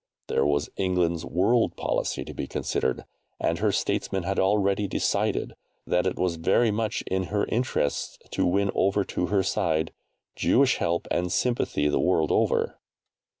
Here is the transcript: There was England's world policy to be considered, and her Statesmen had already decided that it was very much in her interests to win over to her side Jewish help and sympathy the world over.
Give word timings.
There 0.29 0.47
was 0.47 0.71
England's 0.77 1.23
world 1.23 1.75
policy 1.77 2.25
to 2.25 2.33
be 2.33 2.47
considered, 2.47 3.05
and 3.39 3.59
her 3.59 3.71
Statesmen 3.71 4.23
had 4.23 4.39
already 4.39 4.87
decided 4.87 5.53
that 5.85 6.07
it 6.07 6.17
was 6.17 6.37
very 6.37 6.71
much 6.71 7.03
in 7.03 7.25
her 7.25 7.45
interests 7.45 8.17
to 8.31 8.47
win 8.47 8.71
over 8.73 9.03
to 9.03 9.27
her 9.27 9.43
side 9.43 9.91
Jewish 10.35 10.77
help 10.77 11.07
and 11.11 11.31
sympathy 11.31 11.87
the 11.87 11.99
world 11.99 12.31
over. 12.31 12.79